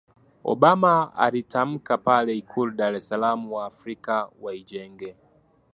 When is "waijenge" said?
4.41-5.15